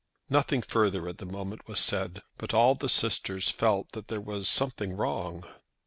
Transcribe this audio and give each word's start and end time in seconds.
Nothing 0.31 0.63
further 0.63 1.07
at 1.07 1.19
the 1.19 1.27
moment 1.27 1.67
was 1.67 1.79
said, 1.79 2.23
but 2.39 2.55
all 2.55 2.73
the 2.73 2.89
sisters 2.89 3.51
felt 3.51 3.91
that 3.91 4.07
there 4.07 4.19
was 4.19 4.49
something 4.49 4.93
wrong. 4.97 5.43